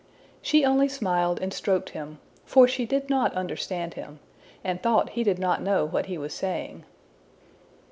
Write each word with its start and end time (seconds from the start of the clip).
''She 0.41 0.65
only 0.65 0.87
smiled 0.89 1.39
and 1.39 1.53
stroked 1.53 1.91
him, 1.91 2.17
for 2.43 2.67
she 2.67 2.87
did 2.87 3.07
not 3.07 3.35
understand 3.35 3.93
him, 3.93 4.17
and 4.63 4.81
thought 4.81 5.11
he 5.11 5.23
did 5.23 5.37
not 5.37 5.61
know 5.61 5.85
what 5.85 6.07
he 6.07 6.17
was 6.17 6.33
saying. 6.33 6.85